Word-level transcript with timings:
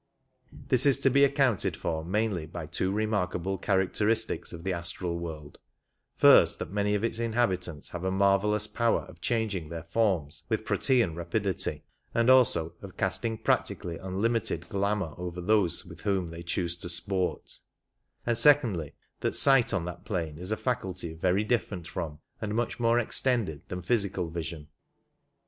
This 0.69 0.87
is 0.87 0.97
to 1.01 1.11
be 1.11 1.23
accounted 1.23 1.77
for 1.77 2.03
mainly 2.03 2.47
by 2.47 2.65
two 2.65 2.91
remarkable 2.91 3.59
characteristics 3.59 4.51
of 4.51 4.63
the 4.63 4.73
astral 4.73 5.19
world— 5.19 5.59
first, 6.15 6.57
that 6.57 6.71
many 6.71 6.95
of 6.95 7.03
its 7.03 7.19
inhabitants 7.19 7.89
have 7.91 8.03
a 8.03 8.09
marvellous 8.09 8.65
power 8.65 9.01
of 9.01 9.21
changing 9.21 9.69
their 9.69 9.83
forms 9.83 10.41
with 10.49 10.65
Protean 10.65 11.13
rapidity, 11.13 11.83
and 12.15 12.31
also 12.31 12.73
of 12.81 12.97
casting 12.97 13.37
practically 13.37 13.99
unlimited 13.99 14.67
glamour 14.69 15.13
over 15.19 15.39
those 15.39 15.85
with 15.85 16.01
whom 16.01 16.29
they 16.29 16.41
choose 16.41 16.75
to 16.77 16.89
sport; 16.89 17.59
and 18.25 18.39
secondly, 18.39 18.95
that 19.19 19.35
sight 19.35 19.71
on 19.71 19.85
that 19.85 20.03
plane 20.03 20.39
is 20.39 20.49
a 20.49 20.57
faculty 20.57 21.13
very 21.13 21.43
different 21.43 21.87
from 21.87 22.17
and 22.41 22.55
much 22.55 22.79
more 22.79 22.97
extended 22.97 23.61
than 23.67 23.83
physical 23.83 24.31
vision. 24.31 24.67